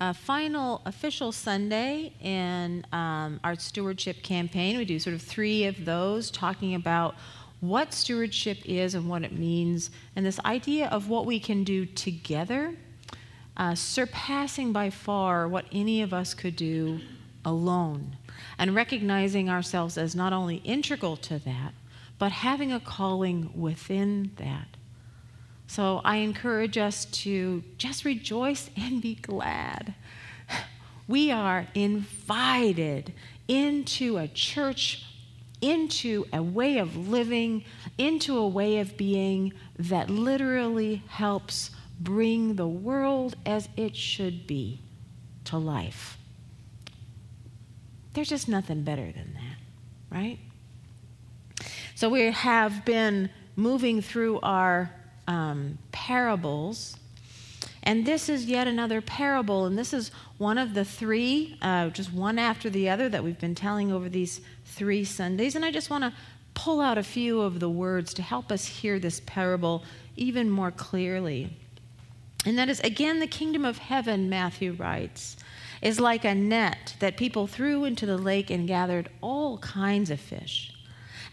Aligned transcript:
uh, 0.00 0.12
final 0.12 0.82
official 0.84 1.32
Sunday 1.32 2.12
in 2.20 2.84
um, 2.92 3.40
our 3.42 3.54
stewardship 3.54 4.22
campaign. 4.22 4.76
We 4.76 4.84
do 4.84 4.98
sort 4.98 5.14
of 5.14 5.22
three 5.22 5.64
of 5.64 5.84
those 5.84 6.30
talking 6.30 6.74
about 6.74 7.14
what 7.60 7.94
stewardship 7.94 8.58
is 8.64 8.94
and 8.94 9.08
what 9.08 9.24
it 9.24 9.32
means, 9.32 9.90
and 10.14 10.26
this 10.26 10.38
idea 10.44 10.88
of 10.88 11.08
what 11.08 11.24
we 11.24 11.40
can 11.40 11.64
do 11.64 11.86
together, 11.86 12.74
uh, 13.56 13.74
surpassing 13.74 14.72
by 14.72 14.90
far 14.90 15.48
what 15.48 15.64
any 15.72 16.02
of 16.02 16.12
us 16.12 16.34
could 16.34 16.54
do 16.54 17.00
alone, 17.44 18.16
and 18.58 18.74
recognizing 18.74 19.48
ourselves 19.48 19.96
as 19.96 20.14
not 20.14 20.34
only 20.34 20.56
integral 20.56 21.16
to 21.16 21.38
that, 21.38 21.72
but 22.18 22.32
having 22.32 22.72
a 22.72 22.80
calling 22.80 23.50
within 23.54 24.32
that. 24.36 24.75
So 25.66 26.00
I 26.04 26.16
encourage 26.16 26.78
us 26.78 27.04
to 27.06 27.62
just 27.76 28.04
rejoice 28.04 28.70
and 28.76 29.00
be 29.00 29.14
glad. 29.14 29.94
We 31.08 31.30
are 31.30 31.68
invited 31.72 33.12
into 33.46 34.18
a 34.18 34.26
church, 34.26 35.04
into 35.60 36.26
a 36.32 36.42
way 36.42 36.78
of 36.78 37.08
living, 37.08 37.64
into 37.96 38.36
a 38.36 38.48
way 38.48 38.78
of 38.78 38.96
being 38.96 39.52
that 39.78 40.10
literally 40.10 41.04
helps 41.06 41.70
bring 42.00 42.56
the 42.56 42.66
world 42.66 43.36
as 43.46 43.68
it 43.76 43.94
should 43.94 44.48
be 44.48 44.80
to 45.44 45.58
life. 45.58 46.18
There's 48.14 48.28
just 48.28 48.48
nothing 48.48 48.82
better 48.82 49.12
than 49.12 49.34
that, 49.34 49.58
right? 50.10 50.38
So 51.94 52.08
we 52.08 52.30
have 52.30 52.84
been 52.84 53.30
moving 53.54 54.02
through 54.02 54.40
our 54.40 54.90
um, 55.26 55.78
parables. 55.92 56.96
And 57.82 58.04
this 58.04 58.28
is 58.28 58.46
yet 58.46 58.66
another 58.66 59.00
parable, 59.00 59.66
and 59.66 59.78
this 59.78 59.92
is 59.92 60.10
one 60.38 60.58
of 60.58 60.74
the 60.74 60.84
three, 60.84 61.56
uh, 61.62 61.90
just 61.90 62.12
one 62.12 62.38
after 62.38 62.68
the 62.68 62.88
other, 62.88 63.08
that 63.08 63.22
we've 63.22 63.38
been 63.38 63.54
telling 63.54 63.92
over 63.92 64.08
these 64.08 64.40
three 64.64 65.04
Sundays. 65.04 65.54
And 65.54 65.64
I 65.64 65.70
just 65.70 65.88
want 65.88 66.02
to 66.02 66.12
pull 66.54 66.80
out 66.80 66.98
a 66.98 67.02
few 67.02 67.40
of 67.40 67.60
the 67.60 67.68
words 67.70 68.12
to 68.14 68.22
help 68.22 68.50
us 68.50 68.66
hear 68.66 68.98
this 68.98 69.20
parable 69.24 69.84
even 70.16 70.50
more 70.50 70.72
clearly. 70.72 71.56
And 72.44 72.58
that 72.58 72.68
is, 72.68 72.80
again, 72.80 73.20
the 73.20 73.26
kingdom 73.26 73.64
of 73.64 73.78
heaven, 73.78 74.28
Matthew 74.28 74.72
writes, 74.72 75.36
is 75.82 76.00
like 76.00 76.24
a 76.24 76.34
net 76.34 76.96
that 77.00 77.16
people 77.16 77.46
threw 77.46 77.84
into 77.84 78.06
the 78.06 78.16
lake 78.16 78.50
and 78.50 78.66
gathered 78.66 79.10
all 79.20 79.58
kinds 79.58 80.10
of 80.10 80.18
fish. 80.18 80.72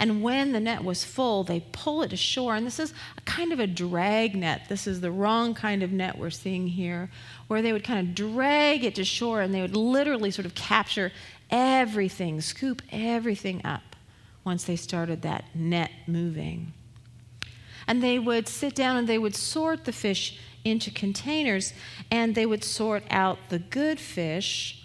And 0.04 0.22
when 0.22 0.52
the 0.52 0.60
net 0.60 0.84
was 0.84 1.06
full, 1.06 1.46
they 1.46 1.62
pull 1.72 2.04
it 2.04 2.12
ashore. 2.12 2.56
And 2.56 2.68
this 2.68 2.78
is 2.78 2.94
a 3.18 3.22
kind 3.22 3.54
of 3.54 3.62
a 3.62 3.66
drag 3.66 4.36
net. 4.36 4.64
This 4.68 4.86
is 4.86 5.00
the 5.00 5.12
wrong 5.12 5.54
kind 5.54 5.82
of 5.82 5.94
net 5.94 6.18
we're 6.18 6.30
seeing 6.30 6.68
here, 6.68 7.10
where 7.48 7.62
they 7.62 7.72
would 7.72 7.86
kind 7.86 8.06
of 8.06 8.14
drag 8.14 8.84
it 8.84 8.96
to 8.96 9.06
shore 9.06 9.40
and 9.40 9.54
they 9.54 9.62
would 9.62 9.78
literally 9.78 10.30
sort 10.30 10.46
of 10.46 10.56
capture 10.56 11.14
everything, 11.50 12.42
scoop 12.42 12.82
everything 12.92 13.66
up 13.66 13.96
once 14.44 14.66
they 14.66 14.76
started 14.76 15.22
that 15.22 15.46
net 15.56 15.92
moving. 16.06 16.74
And 17.88 18.04
they 18.04 18.20
would 18.20 18.50
sit 18.50 18.76
down 18.76 18.98
and 18.98 19.08
they 19.08 19.18
would 19.18 19.38
sort 19.38 19.86
the 19.86 19.94
fish 19.94 20.38
into 20.66 20.92
containers 20.92 21.72
and 22.12 22.36
they 22.36 22.46
would 22.46 22.66
sort 22.66 23.04
out 23.10 23.38
the 23.48 23.60
good 23.60 24.02
fish, 24.02 24.84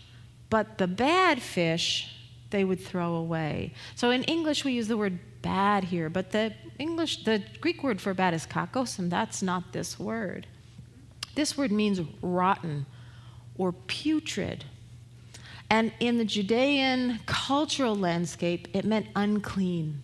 but 0.49 0.79
the 0.79 0.87
bad 0.87 1.43
fish 1.43 2.15
they 2.51 2.65
would 2.65 2.81
throw 2.81 3.15
away. 3.15 3.73
So 3.95 4.11
in 4.11 4.25
English, 4.25 4.65
we 4.65 4.73
use 4.73 4.89
the 4.89 4.97
word 4.97 5.19
bad 5.43 5.85
here, 5.85 6.09
but 6.09 6.31
the 6.33 6.55
English, 6.79 7.25
the 7.25 7.43
Greek 7.61 7.83
word 7.83 8.01
for 8.01 8.15
bad 8.15 8.35
is 8.35 8.47
kakos, 8.47 8.99
and 8.99 9.11
that's 9.11 9.43
not 9.43 9.73
this 9.73 9.99
word. 9.99 10.47
This 11.35 11.57
word 11.57 11.71
means 11.71 12.01
rotten 12.23 12.87
or 13.57 13.73
putrid. 13.73 14.65
And 15.71 15.93
in 16.01 16.19
the 16.19 16.25
Judean 16.25 17.21
cultural 17.27 17.95
landscape, 17.95 18.69
it 18.73 18.85
meant 18.85 19.07
unclean. 19.15 20.03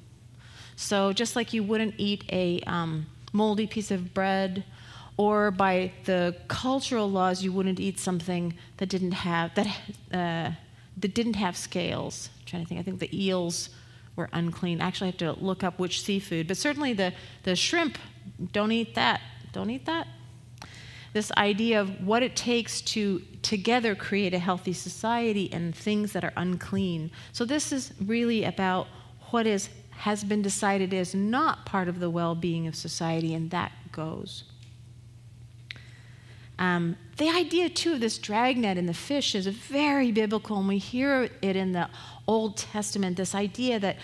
So 0.76 1.12
just 1.12 1.37
like 1.37 1.53
you 1.53 1.62
wouldn't 1.62 1.94
eat 1.99 2.25
a 2.31 2.61
um, 2.66 3.06
moldy 3.32 3.66
piece 3.66 3.91
of 3.91 4.12
bread, 4.12 4.65
or 5.16 5.50
by 5.50 5.93
the 6.05 6.37
cultural 6.49 7.11
laws, 7.11 7.43
you 7.43 7.53
wouldn't 7.53 7.81
eat 7.81 7.99
something 7.99 8.55
that 8.78 8.88
didn't 8.88 9.12
have 9.12 9.55
that 9.55 9.66
uh, 10.12 10.50
that 10.97 11.15
didn't 11.15 11.34
have 11.34 11.56
scales. 11.56 12.31
I'm 12.38 12.44
trying 12.47 12.62
to 12.62 12.69
think, 12.69 12.81
I 12.81 12.82
think 12.82 13.00
the 13.00 13.25
eels 13.27 13.71
were 14.16 14.28
unclean. 14.32 14.81
Actually, 14.81 15.09
I 15.09 15.10
have 15.10 15.19
to 15.19 15.32
look 15.44 15.65
up 15.65 15.78
which 15.78 16.03
seafood, 16.03 16.49
but 16.49 16.56
certainly 16.56 16.93
the, 16.93 17.12
the 17.43 17.56
shrimp, 17.56 17.99
don't 18.53 18.72
eat 18.72 18.94
that. 18.94 19.21
Don't 19.53 19.71
eat 19.71 19.87
that. 19.87 20.06
This 21.12 21.31
idea 21.37 21.81
of 21.81 22.05
what 22.05 22.22
it 22.25 22.34
takes 22.34 22.81
to 22.82 23.22
together 23.43 23.94
create 23.94 24.34
a 24.34 24.38
healthy 24.38 24.72
society 24.72 25.49
and 25.53 25.75
things 25.75 26.12
that 26.12 26.25
are 26.25 26.32
unclean. 26.37 27.12
So, 27.32 27.44
this 27.44 27.71
is 27.71 27.93
really 28.05 28.43
about 28.44 28.88
what 29.31 29.47
is, 29.47 29.69
has 29.91 30.25
been 30.25 30.43
decided 30.43 30.93
is 30.93 31.15
not 31.15 31.66
part 31.66 31.87
of 31.87 32.00
the 32.00 32.11
well 32.11 32.34
being 32.34 32.66
of 32.66 32.75
society, 32.75 33.32
and 33.32 33.49
that 33.53 33.71
goes. 33.93 34.43
Um, 36.59 36.97
the 37.17 37.29
idea, 37.29 37.69
too, 37.69 37.95
of 37.95 38.01
this 38.01 38.19
dragnet 38.19 38.79
and 38.79 38.89
the 38.89 38.95
fish 38.95 39.35
is 39.35 39.47
very 39.47 40.13
biblical, 40.13 40.59
and 40.59 40.69
we 40.69 40.79
hear 40.79 41.29
it 41.43 41.57
in 41.57 41.73
the 41.73 41.89
Old 42.27 42.57
Testament 42.57 43.17
this 43.17 43.35
idea 43.35 43.79
that 43.81 43.97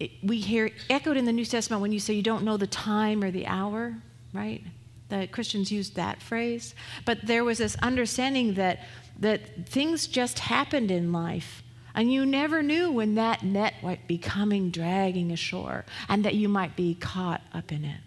it, 0.00 0.10
we 0.22 0.38
hear 0.38 0.70
echoed 0.90 1.16
in 1.16 1.24
the 1.24 1.32
New 1.32 1.44
Testament 1.44 1.82
when 1.82 1.92
you 1.92 2.00
say 2.00 2.14
you 2.14 2.22
don't 2.22 2.44
know 2.44 2.56
the 2.56 2.66
time 2.66 3.24
or 3.24 3.30
the 3.30 3.46
hour, 3.46 3.96
right? 4.32 4.62
The 5.08 5.26
Christians 5.26 5.72
used 5.72 5.96
that 5.96 6.22
phrase. 6.22 6.74
But 7.04 7.26
there 7.26 7.44
was 7.44 7.58
this 7.58 7.76
understanding 7.76 8.54
that, 8.54 8.80
that 9.18 9.68
things 9.68 10.06
just 10.06 10.38
happened 10.38 10.90
in 10.90 11.12
life. 11.12 11.62
And 11.94 12.12
you 12.12 12.26
never 12.26 12.62
knew 12.62 12.92
when 12.92 13.16
that 13.16 13.42
net 13.42 13.74
might 13.82 14.06
be 14.06 14.18
coming 14.18 14.70
dragging 14.70 15.32
ashore 15.32 15.84
and 16.08 16.24
that 16.24 16.34
you 16.34 16.48
might 16.48 16.76
be 16.76 16.94
caught 16.94 17.40
up 17.52 17.72
in 17.72 17.84
it. 17.84 18.00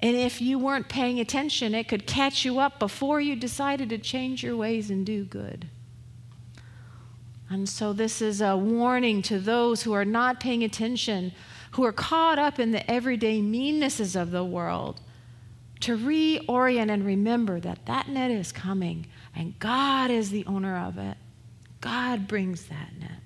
And 0.00 0.16
if 0.16 0.40
you 0.40 0.58
weren't 0.58 0.88
paying 0.88 1.18
attention, 1.18 1.74
it 1.74 1.88
could 1.88 2.06
catch 2.06 2.44
you 2.44 2.60
up 2.60 2.78
before 2.78 3.20
you 3.20 3.34
decided 3.34 3.88
to 3.90 3.98
change 3.98 4.42
your 4.42 4.56
ways 4.56 4.90
and 4.90 5.04
do 5.04 5.24
good. 5.24 5.68
And 7.50 7.68
so, 7.68 7.92
this 7.92 8.20
is 8.20 8.40
a 8.40 8.56
warning 8.56 9.22
to 9.22 9.38
those 9.38 9.82
who 9.82 9.92
are 9.94 10.04
not 10.04 10.38
paying 10.38 10.62
attention, 10.62 11.32
who 11.72 11.84
are 11.84 11.92
caught 11.92 12.38
up 12.38 12.58
in 12.58 12.72
the 12.72 12.88
everyday 12.88 13.40
meannesses 13.40 14.14
of 14.14 14.30
the 14.30 14.44
world, 14.44 15.00
to 15.80 15.96
reorient 15.96 16.90
and 16.90 17.04
remember 17.04 17.58
that 17.60 17.86
that 17.86 18.08
net 18.08 18.30
is 18.30 18.52
coming 18.52 19.06
and 19.34 19.58
God 19.58 20.10
is 20.10 20.30
the 20.30 20.44
owner 20.46 20.76
of 20.76 20.98
it. 20.98 21.16
God 21.80 22.28
brings 22.28 22.64
that 22.64 22.90
net. 22.98 23.22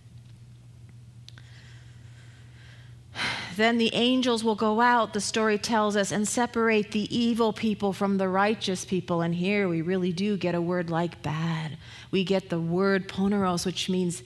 Then 3.57 3.79
the 3.79 3.95
angels 3.95 4.43
will 4.43 4.55
go 4.55 4.81
out, 4.81 5.13
the 5.13 5.21
story 5.21 5.59
tells 5.59 5.97
us, 5.97 6.11
and 6.11 6.27
separate 6.27 6.93
the 6.93 7.15
evil 7.15 7.53
people 7.53 7.93
from 7.93 8.17
the 8.17 8.29
righteous 8.29 8.85
people. 8.85 9.21
And 9.21 9.35
here 9.35 9.69
we 9.69 9.83
really 9.83 10.13
do 10.13 10.37
get 10.37 10.55
a 10.55 10.61
word 10.61 10.89
like 10.91 11.23
bad. 11.23 11.77
We 12.11 12.25
get 12.25 12.49
the 12.49 12.61
word 12.61 13.09
poneros, 13.09 13.67
which 13.67 13.89
means 13.89 14.23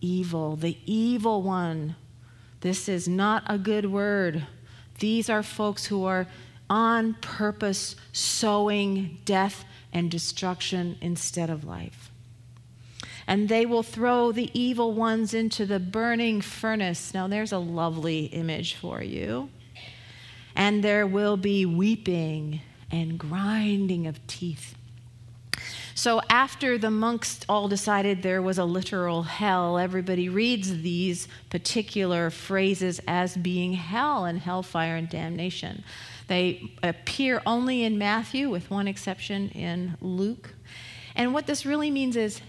evil, 0.00 0.56
the 0.56 0.78
evil 0.86 1.42
one. 1.42 1.96
This 2.60 2.88
is 2.88 3.08
not 3.08 3.42
a 3.46 3.58
good 3.58 3.86
word. 3.90 4.46
These 4.98 5.28
are 5.28 5.42
folks 5.42 5.86
who 5.86 6.04
are 6.04 6.26
on 6.70 7.14
purpose 7.14 7.96
sowing 8.12 9.18
death 9.24 9.64
and 9.92 10.10
destruction 10.10 10.98
instead 11.00 11.50
of 11.50 11.64
life 11.64 12.10
and 13.28 13.50
they 13.50 13.66
will 13.66 13.82
throw 13.82 14.32
the 14.32 14.50
evil 14.58 14.94
ones 14.94 15.34
into 15.34 15.66
the 15.66 15.78
burning 15.78 16.40
furnace. 16.40 17.12
Now, 17.12 17.28
there's 17.28 17.52
a 17.52 17.58
lovely 17.58 18.24
image 18.24 18.74
for 18.74 19.02
you. 19.02 19.50
And 20.56 20.82
there 20.82 21.06
will 21.06 21.36
be 21.36 21.66
weeping 21.66 22.62
and 22.90 23.18
grinding 23.18 24.06
of 24.06 24.26
teeth. 24.26 24.74
So, 25.94 26.22
after 26.30 26.78
the 26.78 26.90
monks 26.90 27.40
all 27.50 27.68
decided 27.68 28.22
there 28.22 28.40
was 28.40 28.56
a 28.56 28.64
literal 28.64 29.24
hell, 29.24 29.76
everybody 29.76 30.30
reads 30.30 30.80
these 30.80 31.28
particular 31.50 32.30
phrases 32.30 32.98
as 33.06 33.36
being 33.36 33.74
hell 33.74 34.24
and 34.24 34.38
hellfire 34.38 34.96
and 34.96 35.08
damnation. 35.08 35.84
They 36.28 36.72
appear 36.82 37.42
only 37.44 37.82
in 37.82 37.98
Matthew, 37.98 38.48
with 38.48 38.70
one 38.70 38.88
exception 38.88 39.50
in 39.50 39.98
Luke. 40.00 40.54
And 41.14 41.34
what 41.34 41.46
this 41.46 41.66
really 41.66 41.90
means 41.90 42.16
is 42.16 42.40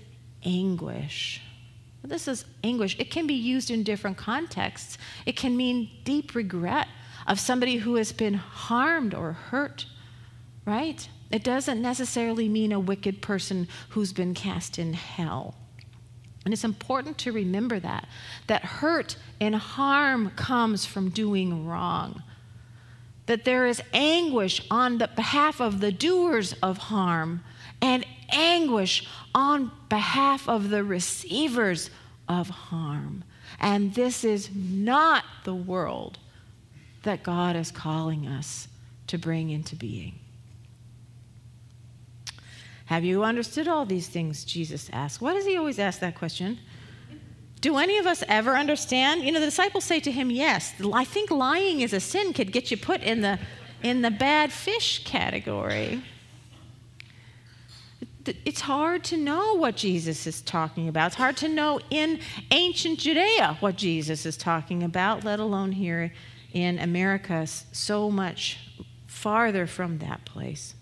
anguish. 0.44 1.42
This 2.04 2.28
is 2.28 2.46
anguish. 2.64 2.98
It 3.00 3.12
can 3.12 3.28
be 3.28 3.34
used 3.34 3.70
in 3.70 3.84
different 3.84 4.18
contexts. 4.18 4.98
It 5.26 5.36
can 5.36 5.58
mean 5.58 5.90
deep 6.04 6.34
regret 6.34 6.88
of 7.28 7.40
somebody 7.40 7.78
who 7.78 7.96
has 7.96 8.12
been 8.12 8.36
harmed 8.36 9.14
or 9.14 9.34
hurt, 9.34 9.86
right? 10.66 11.08
It 11.30 11.44
doesn't 11.44 11.82
necessarily 11.82 12.48
mean 12.48 12.72
a 12.72 12.80
wicked 12.80 13.22
person 13.22 13.68
who's 13.90 14.14
been 14.14 14.34
cast 14.34 14.80
in 14.80 14.94
hell. 14.94 15.56
And 16.46 16.54
it's 16.54 16.64
important 16.64 17.18
to 17.20 17.32
remember 17.32 17.80
that 17.80 18.08
that 18.48 18.64
hurt 18.64 19.18
and 19.40 19.56
harm 19.56 20.32
comes 20.32 20.86
from 20.86 21.10
doing 21.10 21.68
wrong. 21.68 22.24
That 23.26 23.46
there 23.46 23.68
is 23.68 23.84
anguish 23.94 24.66
on 24.72 24.98
the 24.98 25.10
behalf 25.10 25.60
of 25.60 25.82
the 25.82 25.92
doers 25.92 26.54
of 26.64 26.78
harm 26.78 27.44
and 27.82 28.06
anguish 28.32 29.08
on 29.34 29.72
behalf 29.90 30.48
of 30.48 30.70
the 30.70 30.84
receivers 30.84 31.90
of 32.28 32.50
harm. 32.50 33.24
And 33.60 33.94
this 33.94 34.24
is 34.24 34.50
not 34.54 35.24
the 35.44 35.56
world 35.56 36.20
that 37.04 37.24
God 37.24 37.56
is 37.56 37.72
calling 37.72 38.28
us 38.28 38.68
to 39.08 39.18
bring 39.18 39.50
into 39.50 39.76
being. 39.76 40.20
Have 42.86 43.04
you 43.04 43.24
understood 43.24 43.68
all 43.68 43.86
these 43.86 44.08
things? 44.08 44.44
Jesus 44.44 44.90
asked. 44.92 45.22
Why 45.22 45.34
does 45.34 45.46
he 45.46 45.58
always 45.58 45.80
ask 45.80 46.00
that 46.00 46.16
question? 46.16 46.60
Do 47.62 47.78
any 47.78 47.98
of 47.98 48.08
us 48.08 48.24
ever 48.28 48.56
understand? 48.56 49.24
You 49.24 49.32
know, 49.32 49.40
the 49.40 49.46
disciples 49.46 49.84
say 49.84 50.00
to 50.00 50.12
him, 50.12 50.32
Yes. 50.32 50.74
I 50.94 51.04
think 51.04 51.30
lying 51.30 51.82
is 51.82 51.94
a 51.94 52.00
sin 52.00 52.34
could 52.34 52.52
get 52.52 52.72
you 52.72 52.78
put 52.78 53.02
in 53.02 53.22
the, 53.22 53.38
in 53.84 54.02
the 54.02 54.12
bad 54.12 54.52
fish 54.52 55.04
category 55.04 56.02
it's 58.46 58.62
hard 58.62 59.04
to 59.06 59.18
know 59.18 59.56
what 59.56 59.76
Jesus 59.76 60.28
is 60.28 60.42
talking 60.42 60.88
about. 60.88 61.08
It's 61.08 61.16
hard 61.16 61.38
to 61.38 61.48
know 61.48 61.80
in 61.90 62.20
ancient 62.52 63.00
Judea 63.00 63.58
what 63.60 63.76
Jesus 63.76 64.26
is 64.26 64.38
talking 64.38 64.84
about, 64.84 65.24
let 65.24 65.40
alone 65.40 65.72
here 65.72 66.12
in 66.54 66.80
America, 66.80 67.46
so 67.48 68.10
much 68.10 68.58
farther 69.08 69.68
from 69.68 70.00
that 70.00 70.26
place. 70.26 70.76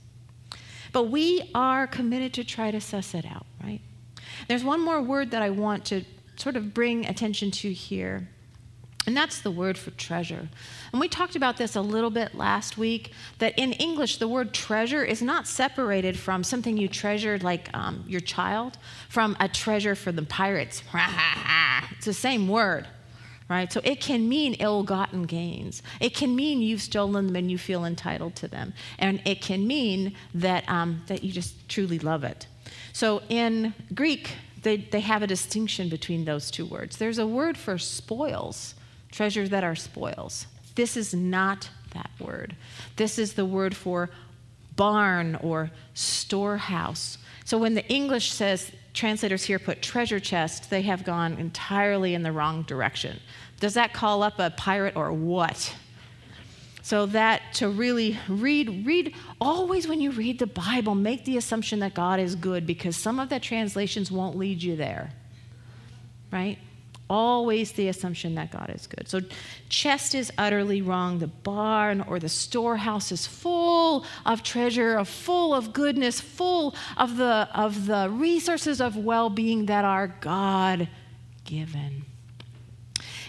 But 0.93 1.09
we 1.09 1.49
are 1.53 1.87
committed 1.87 2.33
to 2.35 2.43
try 2.43 2.71
to 2.71 2.79
suss 2.79 3.13
it 3.13 3.25
out, 3.25 3.45
right? 3.63 3.81
There's 4.47 4.63
one 4.63 4.81
more 4.81 5.01
word 5.01 5.31
that 5.31 5.41
I 5.41 5.49
want 5.49 5.85
to 5.85 6.03
sort 6.37 6.55
of 6.55 6.73
bring 6.73 7.05
attention 7.05 7.51
to 7.51 7.73
here. 7.73 8.29
And 9.07 9.15
that's 9.15 9.39
the 9.39 9.51
word 9.51 9.77
for 9.77 9.91
treasure. 9.91 10.49
And 10.91 10.99
we 10.99 11.07
talked 11.07 11.37
about 11.37 11.55
this 11.55 11.77
a 11.77 11.81
little 11.81 12.09
bit 12.09 12.35
last 12.35 12.77
week 12.77 13.13
that 13.39 13.57
in 13.57 13.71
English, 13.71 14.17
the 14.17 14.27
word 14.27 14.53
treasure 14.53 15.01
is 15.01 15.21
not 15.21 15.47
separated 15.47 16.19
from 16.19 16.43
something 16.43 16.75
you 16.75 16.89
treasured, 16.89 17.41
like 17.41 17.69
um, 17.73 18.03
your 18.05 18.19
child, 18.19 18.77
from 19.07 19.37
a 19.39 19.47
treasure 19.47 19.95
for 19.95 20.11
the 20.11 20.23
pirates. 20.23 20.83
it's 21.95 22.05
the 22.05 22.13
same 22.13 22.49
word, 22.49 22.85
right? 23.49 23.71
So 23.71 23.79
it 23.85 24.01
can 24.01 24.27
mean 24.27 24.55
ill 24.59 24.83
gotten 24.83 25.23
gains. 25.23 25.81
It 26.01 26.13
can 26.13 26.35
mean 26.35 26.61
you've 26.61 26.81
stolen 26.81 27.27
them 27.27 27.35
and 27.37 27.49
you 27.49 27.57
feel 27.57 27.85
entitled 27.85 28.35
to 28.35 28.49
them. 28.49 28.73
And 28.99 29.21
it 29.23 29.41
can 29.41 29.65
mean 29.65 30.15
that, 30.33 30.67
um, 30.67 31.01
that 31.07 31.23
you 31.23 31.31
just 31.31 31.69
truly 31.69 31.97
love 31.97 32.25
it. 32.25 32.47
So 32.91 33.21
in 33.29 33.73
Greek, 33.95 34.33
they, 34.63 34.75
they 34.75 34.99
have 34.99 35.23
a 35.23 35.27
distinction 35.27 35.87
between 35.87 36.25
those 36.25 36.51
two 36.51 36.65
words. 36.65 36.97
There's 36.97 37.19
a 37.19 37.27
word 37.27 37.57
for 37.57 37.77
spoils 37.77 38.73
treasures 39.11 39.49
that 39.49 39.63
are 39.63 39.75
spoils. 39.75 40.47
This 40.75 40.95
is 40.95 41.13
not 41.13 41.69
that 41.93 42.09
word. 42.19 42.55
This 42.95 43.17
is 43.17 43.33
the 43.33 43.45
word 43.45 43.75
for 43.75 44.09
barn 44.75 45.35
or 45.35 45.71
storehouse. 45.93 47.17
So 47.45 47.57
when 47.57 47.73
the 47.73 47.87
English 47.87 48.31
says, 48.31 48.71
translators 48.93 49.43
here 49.43 49.59
put 49.59 49.81
treasure 49.81 50.19
chest, 50.19 50.69
they 50.69 50.81
have 50.83 51.03
gone 51.03 51.33
entirely 51.33 52.13
in 52.13 52.23
the 52.23 52.31
wrong 52.31 52.63
direction. 52.63 53.19
Does 53.59 53.73
that 53.73 53.93
call 53.93 54.21
up 54.21 54.39
a 54.39 54.51
pirate 54.51 54.95
or 54.95 55.11
what? 55.11 55.75
So 56.83 57.05
that 57.07 57.41
to 57.55 57.69
really 57.69 58.17
read, 58.27 58.85
read 58.85 59.13
always 59.41 59.87
when 59.87 59.99
you 59.99 60.11
read 60.11 60.39
the 60.39 60.47
Bible, 60.47 60.95
make 60.95 61.25
the 61.25 61.37
assumption 61.37 61.79
that 61.79 61.93
God 61.93 62.19
is 62.19 62.35
good 62.35 62.65
because 62.65 62.95
some 62.95 63.19
of 63.19 63.29
the 63.29 63.39
translations 63.39 64.11
won't 64.11 64.37
lead 64.37 64.63
you 64.63 64.75
there. 64.75 65.11
Right? 66.31 66.59
Always 67.09 67.71
the 67.71 67.87
assumption 67.87 68.35
that 68.35 68.51
God 68.51 68.71
is 68.73 68.87
good. 68.87 69.07
So, 69.07 69.21
chest 69.69 70.15
is 70.15 70.31
utterly 70.37 70.81
wrong. 70.81 71.19
The 71.19 71.27
barn 71.27 72.01
or 72.01 72.19
the 72.19 72.29
storehouse 72.29 73.11
is 73.11 73.25
full 73.25 74.05
of 74.25 74.43
treasure, 74.43 75.03
full 75.05 75.53
of 75.53 75.73
goodness, 75.73 76.19
full 76.19 76.75
of 76.97 77.17
the, 77.17 77.49
of 77.53 77.85
the 77.85 78.09
resources 78.11 78.81
of 78.81 78.97
well 78.97 79.29
being 79.29 79.67
that 79.67 79.85
are 79.85 80.07
God 80.21 80.87
given. 81.43 82.05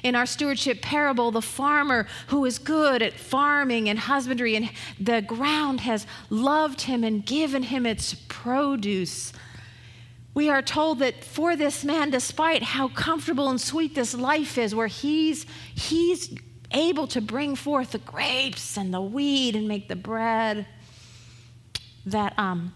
In 0.02 0.14
our 0.14 0.26
stewardship 0.26 0.80
parable, 0.80 1.30
the 1.30 1.42
farmer 1.42 2.06
who 2.28 2.44
is 2.44 2.58
good 2.58 3.02
at 3.02 3.14
farming 3.14 3.88
and 3.88 3.98
husbandry, 3.98 4.54
and 4.54 4.70
the 5.00 5.22
ground 5.22 5.80
has 5.80 6.06
loved 6.30 6.82
him 6.82 7.02
and 7.02 7.24
given 7.24 7.64
him 7.64 7.84
its 7.84 8.14
produce 8.28 9.32
we 10.38 10.48
are 10.48 10.62
told 10.62 11.00
that 11.00 11.24
for 11.24 11.56
this 11.56 11.84
man, 11.84 12.10
despite 12.10 12.62
how 12.62 12.86
comfortable 12.86 13.48
and 13.48 13.60
sweet 13.60 13.96
this 13.96 14.14
life 14.14 14.56
is, 14.56 14.72
where 14.72 14.86
he's, 14.86 15.44
he's 15.74 16.32
able 16.70 17.08
to 17.08 17.20
bring 17.20 17.56
forth 17.56 17.90
the 17.90 17.98
grapes 17.98 18.76
and 18.76 18.94
the 18.94 19.00
wheat 19.00 19.56
and 19.56 19.66
make 19.66 19.88
the 19.88 19.96
bread, 19.96 20.64
that, 22.06 22.38
um, 22.38 22.72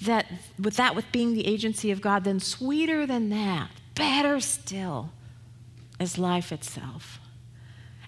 that 0.00 0.24
with 0.58 0.76
that, 0.76 0.96
with 0.96 1.04
being 1.12 1.34
the 1.34 1.46
agency 1.46 1.90
of 1.90 2.00
God, 2.00 2.24
then 2.24 2.40
sweeter 2.40 3.04
than 3.04 3.28
that, 3.28 3.68
better 3.94 4.40
still, 4.40 5.10
is 6.00 6.16
life 6.16 6.52
itself. 6.52 7.20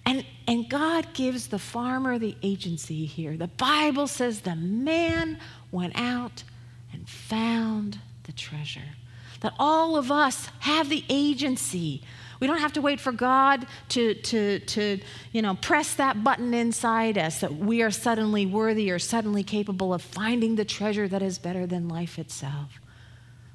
And, 0.07 0.25
and 0.47 0.67
God 0.67 1.13
gives 1.13 1.49
the 1.49 1.59
farmer 1.59 2.17
the 2.17 2.35
agency 2.41 3.05
here. 3.05 3.37
The 3.37 3.45
Bible 3.45 4.07
says 4.07 4.41
the 4.41 4.55
man 4.55 5.37
went 5.71 5.93
out 5.95 6.43
found 7.05 7.99
the 8.23 8.31
treasure. 8.31 8.95
That 9.41 9.53
all 9.59 9.95
of 9.95 10.11
us 10.11 10.49
have 10.59 10.89
the 10.89 11.03
agency. 11.09 12.01
We 12.39 12.47
don't 12.47 12.59
have 12.59 12.73
to 12.73 12.81
wait 12.81 12.99
for 12.99 13.11
God 13.11 13.65
to, 13.89 14.13
to, 14.13 14.59
to 14.59 14.99
you 15.31 15.41
know, 15.41 15.55
press 15.55 15.93
that 15.95 16.23
button 16.23 16.53
inside 16.53 17.17
us 17.17 17.39
that 17.41 17.55
we 17.55 17.81
are 17.81 17.91
suddenly 17.91 18.45
worthy 18.45 18.91
or 18.91 18.99
suddenly 18.99 19.43
capable 19.43 19.93
of 19.93 20.01
finding 20.01 20.55
the 20.55 20.65
treasure 20.65 21.07
that 21.07 21.21
is 21.21 21.37
better 21.37 21.65
than 21.65 21.87
life 21.87 22.17
itself. 22.17 22.79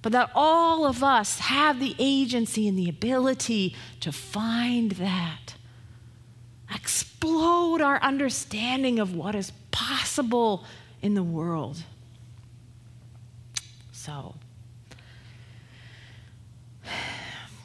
But 0.02 0.12
that 0.12 0.30
all 0.35 0.87
of 0.87 1.04
us 1.04 1.40
have 1.40 1.78
the 1.78 1.95
agency 1.99 2.66
and 2.66 2.78
the 2.78 2.88
ability 2.88 3.76
to 4.00 4.12
find 4.12 4.92
that. 4.92 5.54
Explode 6.75 7.80
our 7.80 8.00
understanding 8.00 8.99
of 8.99 9.14
what 9.14 9.35
is 9.35 9.52
possible 9.71 10.64
in 11.02 11.14
the 11.14 11.23
world. 11.23 11.85
So, 14.00 14.35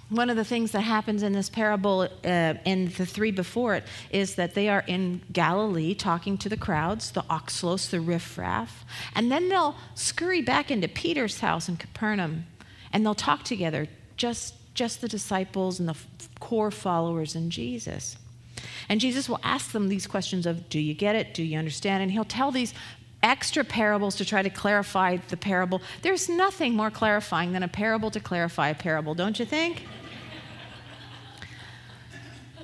one 0.09 0.29
of 0.29 0.35
the 0.35 0.43
things 0.43 0.73
that 0.73 0.81
happens 0.81 1.23
in 1.23 1.31
this 1.31 1.49
parable 1.49 2.09
uh, 2.25 2.55
in 2.65 2.91
the 2.97 3.05
three 3.05 3.31
before 3.31 3.75
it 3.75 3.85
is 4.11 4.35
that 4.35 4.53
they 4.53 4.67
are 4.67 4.83
in 4.85 5.21
Galilee 5.31 5.93
talking 5.93 6.37
to 6.39 6.49
the 6.49 6.57
crowds, 6.57 7.11
the 7.11 7.21
ochlos, 7.23 7.89
the 7.89 8.01
riffraff, 8.01 8.83
and 9.15 9.31
then 9.31 9.47
they'll 9.47 9.77
scurry 9.93 10.41
back 10.41 10.69
into 10.69 10.89
Peter's 10.89 11.39
house 11.39 11.69
in 11.69 11.77
Capernaum 11.77 12.45
and 12.91 13.05
they'll 13.05 13.15
talk 13.15 13.43
together, 13.43 13.87
just, 14.17 14.55
just 14.73 14.99
the 14.99 15.07
disciples 15.07 15.79
and 15.79 15.87
the 15.87 15.95
core 16.41 16.69
followers 16.69 17.33
in 17.33 17.49
Jesus. 17.49 18.17
And 18.89 18.99
Jesus 18.99 19.29
will 19.29 19.39
ask 19.41 19.71
them 19.71 19.87
these 19.87 20.05
questions 20.05 20.45
of, 20.45 20.67
Do 20.67 20.81
you 20.81 20.93
get 20.93 21.15
it? 21.15 21.33
Do 21.33 21.43
you 21.43 21.57
understand? 21.57 22.03
And 22.03 22.11
he'll 22.11 22.25
tell 22.25 22.51
these 22.51 22.73
extra 23.25 23.63
parables 23.63 24.15
to 24.15 24.23
try 24.23 24.43
to 24.43 24.49
clarify 24.51 25.17
the 25.29 25.35
parable. 25.35 25.81
There's 26.03 26.29
nothing 26.29 26.75
more 26.75 26.91
clarifying 26.91 27.53
than 27.53 27.63
a 27.63 27.67
parable 27.67 28.11
to 28.11 28.19
clarify 28.19 28.69
a 28.69 28.75
parable, 28.75 29.15
don't 29.15 29.39
you 29.39 29.45
think? 29.45 29.83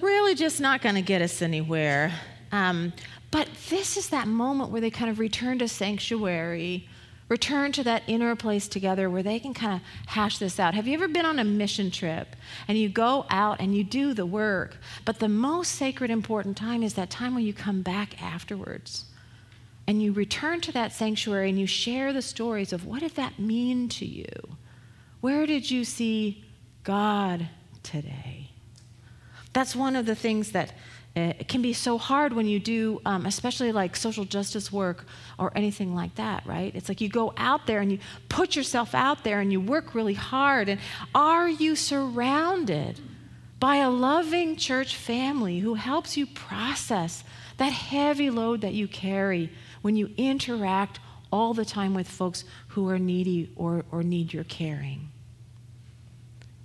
really 0.02 0.34
just 0.34 0.60
not 0.60 0.82
going 0.82 0.96
to 0.96 1.02
get 1.02 1.22
us 1.22 1.42
anywhere. 1.42 2.12
Um, 2.52 2.94
but 3.30 3.48
this 3.70 3.98
is 3.98 4.10
that 4.10 4.28
moment 4.28 4.72
where 4.72 4.82
they 4.82 4.90
kind 4.90 5.10
of 5.10 5.20
return 5.20 5.60
to 5.60 5.68
sanctuary, 5.68 6.88
return 7.30 7.72
to 7.74 7.84
that 7.84 8.04
inner 8.08 8.36
place 8.36 8.68
together 8.68 9.10
where 9.10 9.24
they 9.24 9.40
can 9.40 9.54
kind 9.54 9.80
of 9.80 9.82
hash 10.08 10.40
this 10.40 10.60
out. 10.60 10.74
Have 10.74 10.88
you 10.88 10.96
ever 10.96 11.08
been 11.08 11.26
on 11.26 11.40
a 11.40 11.44
mission 11.44 11.92
trip 11.92 12.36
and 12.68 12.78
you 12.78 12.90
go 12.90 13.26
out 13.30 13.62
and 13.62 13.76
you 13.76 13.84
do 13.84 14.14
the 14.14 14.26
work, 14.26 14.78
but 15.06 15.20
the 15.20 15.30
most 15.30 15.74
sacred, 15.74 16.12
important 16.12 16.58
time 16.58 16.84
is 16.84 16.96
that 16.96 17.10
time 17.10 17.36
when 17.36 17.46
you 17.46 17.54
come 17.54 17.82
back 17.82 18.22
afterwards? 18.22 19.06
And 19.88 20.02
you 20.02 20.14
return 20.14 20.62
to 20.62 20.72
that 20.72 20.94
sanctuary 20.94 21.50
and 21.50 21.60
you 21.60 21.68
share 21.68 22.14
the 22.14 22.22
stories 22.22 22.72
of 22.72 22.86
what 22.86 23.02
did 23.02 23.16
that 23.16 23.40
mean 23.40 23.90
to 23.90 24.06
you? 24.06 24.58
Where 25.20 25.46
did 25.46 25.70
you 25.70 25.84
see 25.84 26.44
God 26.84 27.48
today? 27.84 28.50
That's 29.54 29.76
one 29.76 29.96
of 29.96 30.06
the 30.06 30.16
things 30.16 30.52
that 30.52 30.74
it 31.14 31.50
can 31.50 31.62
be 31.62 31.74
so 31.74 31.98
hard 31.98 32.32
when 32.32 32.48
you 32.48 32.58
do, 32.58 33.02
um, 33.06 33.26
especially 33.26 33.74
like 33.74 33.98
social 33.98 34.24
justice 34.24 34.72
work 34.72 35.06
or 35.38 35.52
anything 35.58 35.94
like 35.94 36.16
that, 36.16 36.46
right? 36.46 36.74
It's 36.74 36.88
like 36.88 37.02
you 37.02 37.10
go 37.10 37.34
out 37.36 37.68
there 37.68 37.82
and 37.82 37.92
you 37.92 38.00
put 38.30 38.56
yourself 38.56 38.96
out 38.96 39.26
there 39.26 39.42
and 39.42 39.52
you 39.52 39.60
work 39.60 39.94
really 39.94 40.14
hard. 40.14 40.70
And 40.70 40.80
are 41.14 41.50
you 41.50 41.76
surrounded 41.76 43.02
by 43.60 43.78
a 43.78 43.90
loving 43.90 44.56
church 44.56 44.96
family 44.96 45.60
who 45.60 45.74
helps 45.74 46.16
you 46.16 46.26
process 46.28 47.26
that 47.58 47.74
heavy 47.74 48.30
load 48.30 48.62
that 48.62 48.74
you 48.74 48.88
carry 48.88 49.52
when 49.82 49.96
you 49.96 50.12
interact 50.18 51.00
all 51.32 51.54
the 51.54 51.66
time 51.66 51.94
with 51.94 52.08
folks 52.08 52.44
who 52.70 52.90
are 52.90 53.00
needy 53.00 53.52
or, 53.56 53.86
or 53.92 54.04
need 54.04 54.34
your 54.34 54.44
caring? 54.44 55.10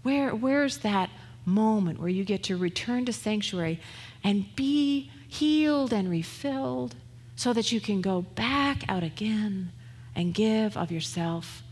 Where, 0.02 0.34
where's 0.34 0.78
that 0.78 1.10
moment 1.44 2.00
where 2.00 2.08
you 2.08 2.24
get 2.24 2.42
to 2.44 2.56
return 2.56 3.04
to 3.06 3.12
sanctuary 3.12 3.80
and 4.24 4.54
be 4.56 5.10
healed 5.28 5.92
and 5.92 6.10
refilled 6.10 6.96
so 7.36 7.52
that 7.52 7.72
you 7.72 7.80
can 7.80 8.00
go 8.00 8.22
back 8.22 8.84
out 8.88 9.02
again 9.02 9.72
and 10.14 10.34
give 10.34 10.76
of 10.76 10.90
yourself 10.90 11.62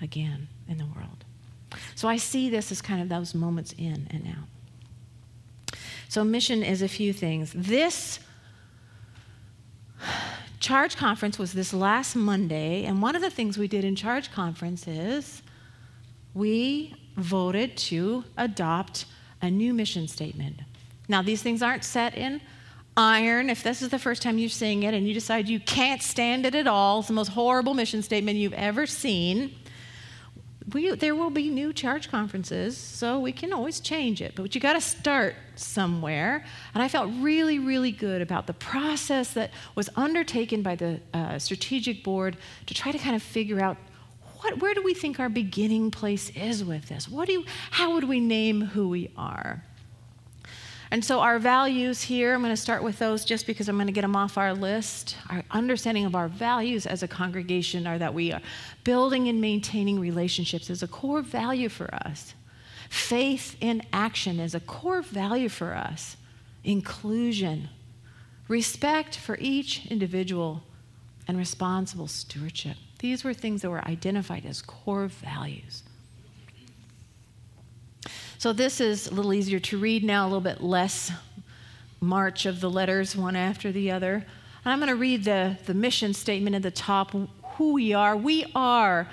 again 0.00 0.48
in 0.68 0.78
the 0.78 0.86
world? 0.86 1.24
So 1.94 2.08
I 2.08 2.16
see 2.16 2.50
this 2.50 2.72
as 2.72 2.82
kind 2.82 3.00
of 3.00 3.08
those 3.08 3.34
moments 3.34 3.74
in 3.78 4.08
and 4.10 4.26
out. 4.26 5.78
So, 6.08 6.24
mission 6.24 6.64
is 6.64 6.82
a 6.82 6.88
few 6.88 7.12
things. 7.12 7.52
This 7.54 8.18
charge 10.70 10.96
conference 10.96 11.36
was 11.36 11.52
this 11.52 11.74
last 11.74 12.14
Monday, 12.14 12.84
and 12.84 13.02
one 13.02 13.16
of 13.16 13.22
the 13.22 13.28
things 13.28 13.58
we 13.58 13.66
did 13.66 13.84
in 13.84 13.96
charge 13.96 14.30
conference 14.30 14.86
is 14.86 15.42
we 16.32 16.94
voted 17.16 17.76
to 17.76 18.22
adopt 18.36 19.04
a 19.42 19.50
new 19.50 19.74
mission 19.74 20.06
statement. 20.06 20.60
Now, 21.08 21.22
these 21.22 21.42
things 21.42 21.60
aren't 21.60 21.82
set 21.82 22.16
in 22.16 22.40
iron. 22.96 23.50
If 23.50 23.64
this 23.64 23.82
is 23.82 23.88
the 23.88 23.98
first 23.98 24.22
time 24.22 24.38
you're 24.38 24.48
seeing 24.48 24.84
it 24.84 24.94
and 24.94 25.08
you 25.08 25.12
decide 25.12 25.48
you 25.48 25.58
can't 25.58 26.02
stand 26.02 26.46
it 26.46 26.54
at 26.54 26.68
all, 26.68 27.00
it's 27.00 27.08
the 27.08 27.14
most 27.14 27.32
horrible 27.32 27.74
mission 27.74 28.00
statement 28.00 28.38
you've 28.38 28.52
ever 28.52 28.86
seen. 28.86 29.52
We, 30.72 30.94
there 30.94 31.14
will 31.14 31.30
be 31.30 31.48
new 31.48 31.72
charge 31.72 32.10
conferences, 32.10 32.76
so 32.76 33.18
we 33.18 33.32
can 33.32 33.52
always 33.52 33.80
change 33.80 34.20
it. 34.20 34.34
But 34.34 34.54
you 34.54 34.60
got 34.60 34.74
to 34.74 34.80
start 34.80 35.34
somewhere. 35.56 36.44
And 36.74 36.82
I 36.82 36.88
felt 36.88 37.10
really, 37.20 37.58
really 37.58 37.92
good 37.92 38.22
about 38.22 38.46
the 38.46 38.52
process 38.52 39.32
that 39.34 39.50
was 39.74 39.88
undertaken 39.96 40.62
by 40.62 40.76
the 40.76 41.00
uh, 41.14 41.38
strategic 41.38 42.04
board 42.04 42.36
to 42.66 42.74
try 42.74 42.92
to 42.92 42.98
kind 42.98 43.16
of 43.16 43.22
figure 43.22 43.60
out 43.60 43.76
what, 44.40 44.58
where 44.60 44.74
do 44.74 44.82
we 44.82 44.94
think 44.94 45.20
our 45.20 45.28
beginning 45.28 45.90
place 45.90 46.30
is 46.30 46.64
with 46.64 46.88
this? 46.88 47.08
What 47.08 47.26
do 47.26 47.32
you, 47.32 47.44
how 47.70 47.92
would 47.94 48.04
we 48.04 48.20
name 48.20 48.62
who 48.62 48.88
we 48.88 49.10
are? 49.16 49.62
And 50.92 51.04
so, 51.04 51.20
our 51.20 51.38
values 51.38 52.02
here, 52.02 52.34
I'm 52.34 52.40
going 52.40 52.52
to 52.52 52.60
start 52.60 52.82
with 52.82 52.98
those 52.98 53.24
just 53.24 53.46
because 53.46 53.68
I'm 53.68 53.76
going 53.76 53.86
to 53.86 53.92
get 53.92 54.00
them 54.00 54.16
off 54.16 54.36
our 54.36 54.52
list. 54.52 55.16
Our 55.28 55.44
understanding 55.52 56.04
of 56.04 56.16
our 56.16 56.26
values 56.26 56.84
as 56.84 57.04
a 57.04 57.08
congregation 57.08 57.86
are 57.86 57.98
that 57.98 58.12
we 58.12 58.32
are 58.32 58.40
building 58.82 59.28
and 59.28 59.40
maintaining 59.40 60.00
relationships 60.00 60.68
is 60.68 60.82
a 60.82 60.88
core 60.88 61.22
value 61.22 61.68
for 61.68 61.94
us. 61.94 62.34
Faith 62.88 63.56
in 63.60 63.82
action 63.92 64.40
is 64.40 64.52
a 64.52 64.60
core 64.60 65.02
value 65.02 65.48
for 65.48 65.74
us. 65.74 66.16
Inclusion, 66.64 67.68
respect 68.48 69.16
for 69.16 69.38
each 69.40 69.86
individual, 69.86 70.64
and 71.28 71.38
responsible 71.38 72.08
stewardship. 72.08 72.76
These 72.98 73.22
were 73.22 73.32
things 73.32 73.62
that 73.62 73.70
were 73.70 73.86
identified 73.86 74.44
as 74.44 74.60
core 74.60 75.06
values. 75.06 75.84
So 78.40 78.54
this 78.54 78.80
is 78.80 79.06
a 79.06 79.12
little 79.12 79.34
easier 79.34 79.58
to 79.60 79.76
read 79.76 80.02
now, 80.02 80.24
a 80.24 80.28
little 80.28 80.40
bit 80.40 80.62
less 80.62 81.12
march 82.00 82.46
of 82.46 82.62
the 82.62 82.70
letters 82.70 83.14
one 83.14 83.36
after 83.36 83.70
the 83.70 83.90
other. 83.90 84.24
And 84.64 84.72
I'm 84.72 84.78
going 84.78 84.88
to 84.88 84.96
read 84.96 85.24
the, 85.24 85.58
the 85.66 85.74
mission 85.74 86.14
statement 86.14 86.56
at 86.56 86.62
the 86.62 86.70
top 86.70 87.14
who 87.58 87.74
we 87.74 87.92
are. 87.92 88.16
We 88.16 88.46
are 88.54 89.10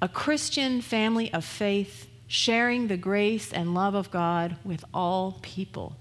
a 0.00 0.08
Christian 0.08 0.80
family 0.80 1.30
of 1.34 1.44
faith, 1.44 2.08
sharing 2.26 2.88
the 2.88 2.96
grace 2.96 3.52
and 3.52 3.74
love 3.74 3.94
of 3.94 4.10
God 4.10 4.56
with 4.64 4.82
all 4.94 5.38
people. 5.42 5.94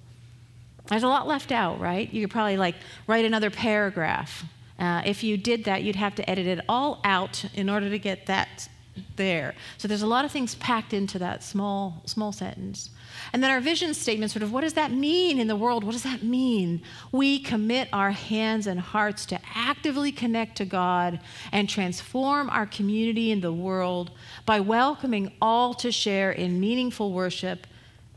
There's 0.87 1.03
a 1.03 1.09
lot 1.09 1.27
left 1.27 1.51
out, 1.51 1.81
right? 1.81 2.09
You 2.13 2.21
could 2.21 2.31
probably 2.31 2.55
like 2.55 2.75
write 3.07 3.25
another 3.25 3.49
paragraph 3.49 4.45
uh, 4.79 5.01
if 5.05 5.21
you 5.21 5.35
did 5.35 5.65
that, 5.65 5.83
you'd 5.83 5.97
have 5.97 6.15
to 6.15 6.29
edit 6.29 6.47
it 6.47 6.63
all 6.69 7.01
out 7.03 7.43
in 7.53 7.69
order 7.69 7.89
to 7.89 7.99
get 7.99 8.27
that 8.27 8.69
there. 9.15 9.55
So 9.77 9.87
there's 9.87 10.01
a 10.01 10.07
lot 10.07 10.25
of 10.25 10.31
things 10.31 10.55
packed 10.55 10.93
into 10.93 11.19
that 11.19 11.43
small, 11.43 12.01
small 12.05 12.31
sentence. 12.31 12.89
And 13.33 13.43
then 13.43 13.51
our 13.51 13.59
vision 13.59 13.93
statement 13.93 14.31
sort 14.31 14.43
of 14.43 14.51
what 14.51 14.61
does 14.61 14.73
that 14.73 14.91
mean 14.91 15.39
in 15.39 15.47
the 15.47 15.55
world? 15.55 15.83
What 15.83 15.91
does 15.91 16.03
that 16.03 16.23
mean? 16.23 16.81
We 17.11 17.39
commit 17.39 17.89
our 17.93 18.11
hands 18.11 18.67
and 18.67 18.79
hearts 18.79 19.25
to 19.27 19.39
actively 19.55 20.11
connect 20.11 20.57
to 20.57 20.65
God 20.65 21.19
and 21.51 21.69
transform 21.69 22.49
our 22.49 22.65
community 22.65 23.31
and 23.31 23.41
the 23.41 23.53
world 23.53 24.11
by 24.45 24.59
welcoming 24.59 25.31
all 25.41 25.73
to 25.75 25.91
share 25.91 26.31
in 26.31 26.59
meaningful 26.59 27.11
worship, 27.11 27.67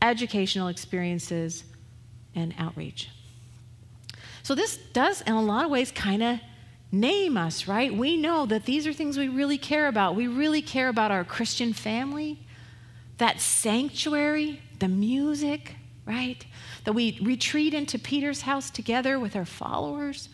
educational 0.01 0.67
experiences, 0.67 1.63
and 2.35 2.53
outreach. 2.57 3.09
So 4.41 4.55
this 4.55 4.77
does, 4.77 5.21
in 5.21 5.33
a 5.33 5.41
lot 5.41 5.65
of 5.65 5.71
ways, 5.71 5.91
kind 5.91 6.21
of 6.21 6.39
name 6.93 7.35
us, 7.35 7.67
right? 7.67 7.93
We 7.93 8.15
know 8.15 8.45
that 8.45 8.65
these 8.65 8.87
are 8.87 8.93
things 8.93 9.17
we 9.17 9.27
really 9.27 9.57
care 9.57 9.87
about. 9.87 10.15
We 10.15 10.27
really 10.27 10.61
care 10.61 10.87
about 10.87 11.11
our 11.11 11.25
Christian 11.25 11.73
family, 11.73 12.39
that 13.17 13.41
sanctuary, 13.41 14.61
the 14.79 14.87
music, 14.87 15.75
right? 16.05 16.45
That 16.85 16.93
we 16.93 17.19
retreat 17.21 17.73
into 17.73 17.99
Peter's 17.99 18.41
house 18.41 18.69
together 18.69 19.19
with 19.19 19.35
our 19.35 19.45
followers 19.45 20.29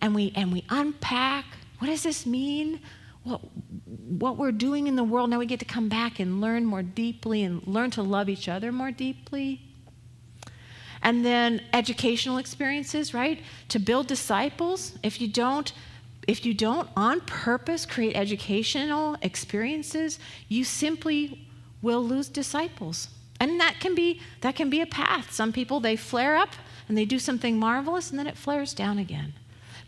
and 0.00 0.14
we 0.14 0.32
and 0.34 0.52
we 0.52 0.64
unpack 0.70 1.44
what 1.80 1.88
does 1.88 2.02
this 2.02 2.26
mean? 2.26 2.80
What, 3.24 3.40
what 3.86 4.36
we're 4.36 4.52
doing 4.52 4.86
in 4.86 4.96
the 4.96 5.04
world. 5.04 5.30
Now 5.30 5.38
we 5.38 5.46
get 5.46 5.60
to 5.60 5.64
come 5.64 5.88
back 5.88 6.20
and 6.20 6.40
learn 6.40 6.64
more 6.66 6.82
deeply 6.82 7.42
and 7.42 7.66
learn 7.66 7.90
to 7.92 8.02
love 8.02 8.28
each 8.28 8.48
other 8.48 8.70
more 8.70 8.90
deeply. 8.90 9.62
And 11.02 11.24
then 11.24 11.62
educational 11.72 12.36
experiences, 12.36 13.14
right? 13.14 13.40
To 13.70 13.78
build 13.78 14.06
disciples. 14.06 14.98
If 15.02 15.22
you 15.22 15.28
don't 15.28 15.72
if 16.28 16.44
you 16.44 16.54
don't 16.54 16.88
on 16.96 17.20
purpose 17.22 17.86
create 17.86 18.14
educational 18.14 19.16
experiences, 19.22 20.18
you 20.48 20.64
simply 20.64 21.46
will 21.82 22.04
lose 22.04 22.28
disciples. 22.28 23.08
And 23.38 23.58
that 23.58 23.80
can 23.80 23.94
be 23.94 24.20
that 24.42 24.54
can 24.54 24.68
be 24.68 24.80
a 24.80 24.86
path. 24.86 25.32
Some 25.32 25.52
people 25.52 25.80
they 25.80 25.96
flare 25.96 26.36
up 26.36 26.50
and 26.88 26.96
they 26.96 27.06
do 27.06 27.18
something 27.18 27.58
marvelous 27.58 28.10
and 28.10 28.18
then 28.18 28.26
it 28.26 28.36
flares 28.36 28.74
down 28.74 28.98
again. 28.98 29.32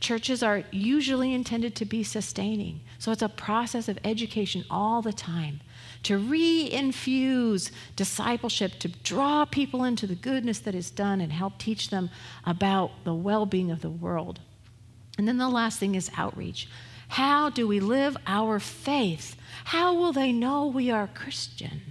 Churches 0.00 0.42
are 0.42 0.64
usually 0.72 1.32
intended 1.32 1.76
to 1.76 1.84
be 1.84 2.02
sustaining. 2.02 2.80
So 2.98 3.12
it's 3.12 3.22
a 3.22 3.28
process 3.28 3.88
of 3.88 3.98
education 4.04 4.64
all 4.68 5.00
the 5.02 5.12
time 5.12 5.60
to 6.02 6.18
reinfuse 6.18 7.70
discipleship, 7.94 8.78
to 8.80 8.88
draw 8.88 9.44
people 9.44 9.84
into 9.84 10.06
the 10.06 10.14
goodness 10.14 10.58
that 10.60 10.74
is 10.74 10.90
done 10.90 11.20
and 11.20 11.32
help 11.32 11.58
teach 11.58 11.90
them 11.90 12.10
about 12.44 13.04
the 13.04 13.14
well 13.14 13.46
being 13.46 13.70
of 13.70 13.82
the 13.82 13.90
world. 13.90 14.40
And 15.18 15.28
then 15.28 15.38
the 15.38 15.48
last 15.48 15.78
thing 15.78 15.94
is 15.94 16.10
outreach. 16.16 16.68
How 17.08 17.50
do 17.50 17.68
we 17.68 17.80
live 17.80 18.16
our 18.26 18.58
faith? 18.58 19.36
How 19.64 19.94
will 19.94 20.12
they 20.12 20.32
know 20.32 20.66
we 20.66 20.90
are 20.90 21.06
Christian? 21.06 21.82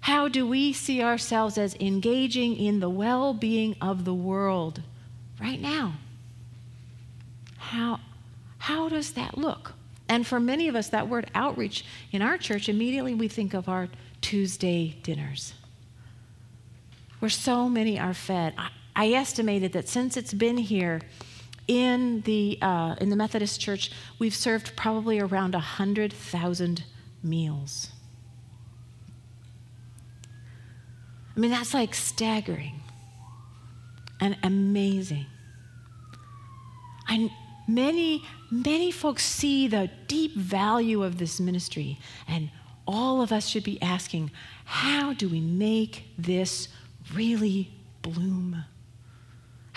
How 0.00 0.28
do 0.28 0.46
we 0.46 0.72
see 0.72 1.02
ourselves 1.02 1.58
as 1.58 1.74
engaging 1.76 2.56
in 2.56 2.80
the 2.80 2.90
well 2.90 3.34
being 3.34 3.76
of 3.80 4.04
the 4.04 4.14
world 4.14 4.82
right 5.40 5.60
now? 5.60 5.94
How, 7.56 8.00
how 8.58 8.88
does 8.88 9.12
that 9.12 9.36
look? 9.36 9.74
And 10.08 10.26
for 10.26 10.40
many 10.40 10.68
of 10.68 10.74
us, 10.74 10.88
that 10.88 11.08
word 11.08 11.30
outreach 11.34 11.84
in 12.12 12.22
our 12.22 12.38
church, 12.38 12.68
immediately 12.68 13.14
we 13.14 13.28
think 13.28 13.52
of 13.52 13.68
our 13.68 13.88
Tuesday 14.20 14.96
dinners, 15.02 15.54
where 17.18 17.28
so 17.28 17.68
many 17.68 17.98
are 17.98 18.14
fed. 18.14 18.54
I, 18.56 18.70
I 18.96 19.12
estimated 19.12 19.72
that 19.74 19.88
since 19.88 20.16
it's 20.16 20.32
been 20.32 20.56
here, 20.56 21.00
in 21.68 22.22
the, 22.22 22.58
uh, 22.60 22.96
in 23.00 23.10
the 23.10 23.16
Methodist 23.16 23.60
Church, 23.60 23.92
we've 24.18 24.34
served 24.34 24.74
probably 24.74 25.20
around 25.20 25.54
100,000 25.54 26.84
meals. 27.22 27.90
I 31.36 31.40
mean, 31.40 31.50
that's 31.50 31.74
like 31.74 31.94
staggering 31.94 32.80
and 34.20 34.36
amazing. 34.42 35.26
And 37.08 37.30
many, 37.68 38.24
many 38.50 38.90
folks 38.90 39.24
see 39.24 39.68
the 39.68 39.90
deep 40.08 40.34
value 40.34 41.02
of 41.02 41.18
this 41.18 41.38
ministry, 41.38 41.98
and 42.26 42.50
all 42.86 43.22
of 43.22 43.30
us 43.30 43.46
should 43.46 43.62
be 43.62 43.80
asking 43.80 44.30
how 44.64 45.12
do 45.12 45.28
we 45.28 45.40
make 45.40 46.08
this 46.18 46.68
really 47.14 47.70
bloom? 48.02 48.64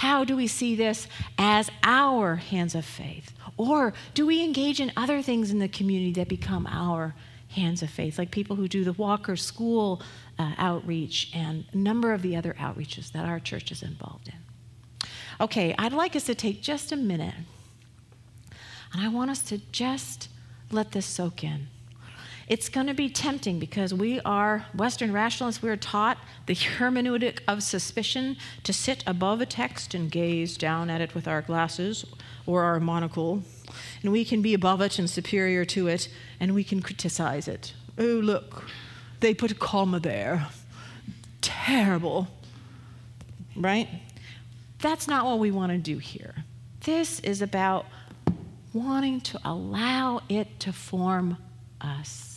How 0.02 0.24
do 0.24 0.36
we 0.36 0.48
see 0.48 0.76
this 0.76 1.08
as 1.38 1.70
our 1.84 2.38
hands 2.38 2.74
of 2.74 2.86
faith? 2.86 3.36
Or 3.56 3.94
do 4.16 4.26
we 4.26 4.44
engage 4.44 4.80
in 4.80 4.92
other 4.98 5.22
things 5.22 5.52
in 5.52 5.60
the 5.60 5.68
community 5.68 6.12
that 6.14 6.28
become 6.28 6.66
our 6.66 7.14
hands 7.50 7.84
of 7.84 7.92
faith, 7.92 8.18
like 8.18 8.32
people 8.32 8.56
who 8.56 8.68
do 8.68 8.84
the 8.84 8.94
Walker 8.94 9.36
School 9.36 10.02
uh, 10.40 10.54
outreach 10.58 11.30
and 11.36 11.66
a 11.72 11.78
number 11.78 12.14
of 12.14 12.24
the 12.24 12.36
other 12.36 12.56
outreaches 12.56 13.12
that 13.12 13.26
our 13.26 13.40
church 13.40 13.72
is 13.72 13.84
involved 13.84 14.30
in. 14.30 15.08
Okay, 15.40 15.76
I'd 15.78 15.94
like 15.94 16.16
us 16.16 16.24
to 16.24 16.34
take 16.34 16.64
just 16.64 16.92
a 16.92 16.98
minute 16.98 17.36
and 18.94 19.04
I 19.04 19.08
want 19.08 19.30
us 19.30 19.44
to 19.44 19.60
just 19.72 20.30
let 20.72 20.94
this 20.94 21.06
soak 21.06 21.44
in. 21.44 21.68
It's 22.48 22.70
going 22.70 22.88
to 22.88 22.94
be 22.94 23.10
tempting 23.10 23.60
because 23.60 23.94
we 23.94 24.20
are 24.22 24.66
Western 24.74 25.14
rationalists. 25.14 25.62
We 25.62 25.70
are 25.70 25.78
taught 25.78 26.18
the 26.46 26.56
hermeneutic 26.78 27.40
of 27.48 27.64
suspicion 27.64 28.38
to 28.64 28.74
sit 28.74 29.04
above 29.08 29.42
a 29.42 29.46
text 29.46 29.94
and 29.94 30.12
gaze 30.12 30.58
down 30.58 30.90
at 30.90 31.02
it 31.02 31.16
with 31.16 31.28
our 31.28 31.42
glasses 31.42 32.06
or 32.46 32.64
our 32.64 32.80
monocle. 32.80 33.44
And 34.04 34.12
we 34.12 34.26
can 34.26 34.42
be 34.42 34.54
above 34.54 34.82
it 34.82 35.00
and 35.00 35.10
superior 35.10 35.64
to 35.66 35.88
it, 35.88 36.10
and 36.40 36.54
we 36.54 36.64
can 36.64 36.82
criticize 36.82 37.48
it. 37.48 37.74
Oh, 37.98 38.04
look, 38.04 38.66
they 39.20 39.34
put 39.34 39.52
a 39.52 39.56
comma 39.56 40.00
there. 40.00 40.48
Terrible. 41.42 42.28
Right? 43.56 43.88
That's 44.80 45.08
not 45.08 45.26
what 45.26 45.40
we 45.40 45.52
want 45.52 45.72
to 45.72 45.78
do 45.78 46.00
here. 46.00 46.36
This 46.82 47.20
is 47.20 47.42
about 47.42 47.86
wanting 48.74 49.22
to 49.22 49.40
allow 49.46 50.22
it 50.30 50.60
to 50.62 50.74
form 50.74 51.38
us 51.80 52.31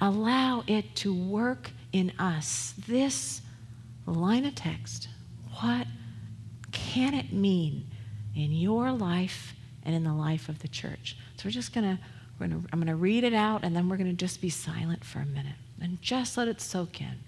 allow 0.00 0.64
it 0.66 0.94
to 0.96 1.14
work 1.14 1.70
in 1.92 2.12
us. 2.18 2.74
This 2.86 3.40
line 4.06 4.44
of 4.44 4.54
text, 4.54 5.08
what 5.60 5.86
can 6.72 7.14
it 7.14 7.32
mean 7.32 7.86
in 8.34 8.52
your 8.52 8.92
life 8.92 9.54
and 9.84 9.94
in 9.94 10.04
the 10.04 10.12
life 10.12 10.48
of 10.48 10.60
the 10.60 10.68
church? 10.68 11.16
So 11.36 11.46
we're 11.46 11.52
just 11.52 11.72
going 11.72 11.96
to, 11.96 12.02
I'm 12.40 12.80
going 12.80 12.86
to 12.86 12.96
read 12.96 13.24
it 13.24 13.34
out 13.34 13.64
and 13.64 13.74
then 13.74 13.88
we're 13.88 13.96
going 13.96 14.10
to 14.10 14.12
just 14.16 14.40
be 14.40 14.50
silent 14.50 15.04
for 15.04 15.20
a 15.20 15.26
minute 15.26 15.56
and 15.80 16.00
just 16.02 16.36
let 16.36 16.48
it 16.48 16.60
soak 16.60 17.00
in. 17.00 17.20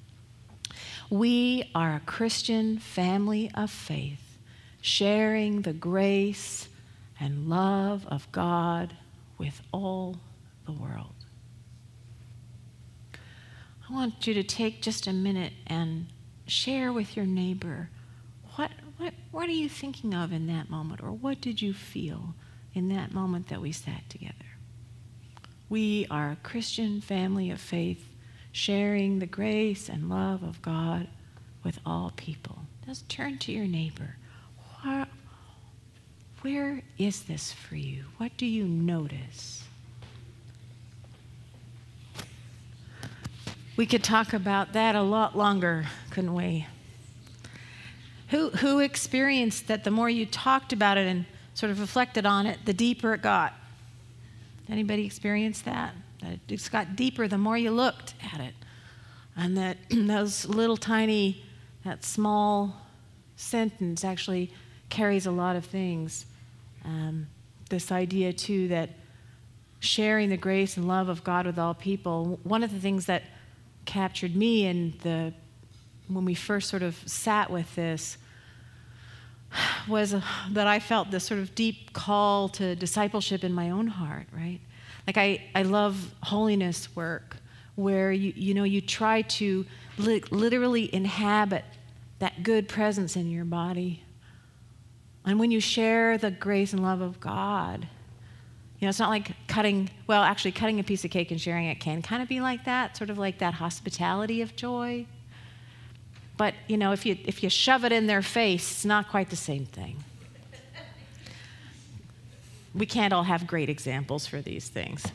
We 1.09 1.71
are 1.75 1.95
a 1.95 2.01
Christian 2.01 2.79
family 2.79 3.51
of 3.55 3.71
faith, 3.71 4.37
sharing 4.81 5.63
the 5.63 5.73
grace 5.73 6.69
and 7.21 7.49
love 7.49 8.07
of 8.09 8.31
God 8.33 8.95
with 9.39 9.63
all 9.73 10.17
the 10.67 10.73
world. 10.73 11.13
I 13.89 13.93
want 13.93 14.27
you 14.27 14.35
to 14.35 14.43
take 14.43 14.83
just 14.83 15.07
a 15.07 15.13
minute 15.13 15.53
and 15.67 16.07
share 16.47 16.93
with 16.93 17.17
your 17.17 17.27
neighbor 17.27 17.89
what, 18.57 18.71
what, 18.97 19.15
what 19.31 19.49
are 19.49 19.53
you 19.53 19.69
thinking 19.69 20.15
of 20.15 20.33
in 20.33 20.47
that 20.49 20.71
moment, 20.71 21.03
or 21.03 21.13
what 21.13 21.41
did 21.41 21.61
you 21.61 21.73
feel 21.75 22.35
in 22.75 22.89
that 22.89 23.13
moment 23.13 23.49
that 23.49 23.61
we 23.61 23.71
sat 23.71 24.09
together? 24.09 24.35
We 25.69 26.07
are 26.11 26.31
a 26.31 26.39
Christian 26.43 27.01
family 27.01 27.51
of 27.51 27.61
faith, 27.61 28.05
sharing 28.53 29.19
the 29.19 29.27
grace 29.27 29.89
and 29.89 30.09
love 30.09 30.43
of 30.43 30.63
God 30.63 31.09
with 31.63 31.79
all 31.85 32.13
people. 32.17 32.59
Just 32.87 33.09
turn 33.09 33.39
to 33.39 33.53
your 33.53 33.67
neighbor. 33.67 34.17
Where, 34.83 35.07
where 36.41 36.83
is 36.99 37.25
this 37.25 37.53
for 37.53 37.77
you? 37.77 38.05
What 38.17 38.37
do 38.37 38.47
you 38.47 38.65
notice? 38.65 39.65
We 43.77 43.85
could 43.85 44.03
talk 44.03 44.33
about 44.33 44.73
that 44.73 44.95
a 44.95 45.03
lot 45.03 45.37
longer, 45.37 45.85
couldn't 46.09 46.33
we? 46.33 46.67
Who, 48.29 48.49
who 48.49 48.79
experienced 48.79 49.69
that 49.69 49.85
the 49.85 49.91
more 49.91 50.09
you 50.09 50.25
talked 50.25 50.73
about 50.73 50.97
it 50.97 51.07
and 51.07 51.27
sort 51.53 51.71
of 51.71 51.79
reflected 51.79 52.25
on 52.25 52.47
it, 52.47 52.61
the 52.65 52.73
deeper 52.73 53.13
it 53.13 53.21
got? 53.21 53.53
Anybody 54.67 55.05
experienced 55.05 55.67
that? 55.67 55.95
That 56.23 56.33
it 56.33 56.41
just 56.49 56.73
got 56.73 56.97
deeper 56.97 57.29
the 57.29 57.37
more 57.37 57.59
you 57.59 57.71
looked 57.71 58.15
at 58.33 58.41
it. 58.41 58.55
And 59.37 59.59
that 59.59 59.77
those 59.91 60.47
little 60.47 60.79
tiny, 60.79 61.45
that 61.85 62.03
small 62.03 62.81
sentence 63.37 64.07
actually 64.07 64.55
carries 64.89 65.27
a 65.27 65.31
lot 65.31 65.55
of 65.55 65.67
things. 65.67 66.25
Um, 66.83 67.27
this 67.69 67.93
idea, 67.93 68.33
too, 68.33 68.69
that 68.69 68.89
sharing 69.81 70.31
the 70.31 70.39
grace 70.39 70.79
and 70.79 70.89
love 70.89 71.11
of 71.11 71.23
God 71.23 71.45
with 71.45 71.59
all 71.59 71.75
people, 71.75 72.41
one 72.43 72.63
of 72.63 72.73
the 72.73 72.81
things 72.81 73.05
that 73.05 73.23
captured 73.87 74.37
me 74.37 74.67
and 74.67 74.93
the 75.01 75.33
when 76.09 76.25
we 76.25 76.35
first 76.35 76.69
sort 76.69 76.83
of 76.83 76.97
sat 77.07 77.51
with 77.51 77.75
this 77.75 78.19
was 79.89 80.15
uh, 80.15 80.21
that 80.51 80.67
I 80.67 80.79
felt 80.79 81.11
this 81.11 81.25
sort 81.25 81.41
of 81.41 81.55
deep 81.55 81.93
call 81.93 82.49
to 82.51 82.77
discipleship 82.77 83.45
in 83.45 83.53
my 83.53 83.71
own 83.71 83.87
heart, 83.87 84.27
right? 84.33 84.61
Like 85.07 85.17
I, 85.17 85.45
I 85.55 85.63
love 85.63 86.15
holiness 86.23 86.95
work 86.95 87.37
where 87.75 88.11
you, 88.13 88.33
you 88.37 88.55
know 88.55 88.65
you 88.65 88.81
try 88.81 89.23
to 89.23 89.67
li- 89.99 90.25
literally 90.31 90.93
inhabit 90.95 91.65
that 92.19 92.43
good 92.43 92.69
presence 92.69 93.17
in 93.17 93.31
your 93.31 93.45
body. 93.45 94.03
And 95.25 95.39
when 95.41 95.51
you 95.51 95.61
share 95.61 96.19
the 96.19 96.31
grace 96.31 96.73
and 96.73 96.83
love 96.83 97.01
of 97.01 97.21
God, 97.21 97.89
you 98.79 98.85
know, 98.85 98.91
it's 98.91 98.99
not 98.99 99.09
like 99.09 99.31
cutting, 99.47 99.89
well, 100.07 100.23
actually, 100.23 100.53
cutting 100.53 100.79
a 100.81 100.85
piece 100.85 101.05
of 101.05 101.11
cake 101.11 101.31
and 101.31 101.41
sharing 101.41 101.67
it 101.67 101.81
can 101.81 102.03
kind 102.03 102.23
of 102.23 102.29
be 102.29 102.41
like 102.41 102.65
that, 102.67 102.97
sort 102.97 103.09
of 103.09 103.17
like 103.17 103.39
that 103.39 103.55
hospitality 103.55 104.43
of 104.43 104.55
joy. 104.55 105.07
But, 106.37 106.55
you 106.69 106.77
know, 106.77 106.93
if 106.93 107.07
you, 107.07 107.17
if 107.25 107.43
you 107.43 107.49
shove 107.49 107.85
it 107.85 107.93
in 107.93 108.07
their 108.07 108.21
face, 108.21 108.71
it's 108.71 108.85
not 108.85 109.09
quite 109.09 109.31
the 109.31 109.37
same 109.37 109.65
thing. 109.65 109.97
We 112.75 112.85
can't 112.85 113.15
all 113.15 113.23
have 113.23 113.47
great 113.47 113.71
examples 113.71 114.27
for 114.27 114.43
these 114.43 114.69
things. 114.69 115.07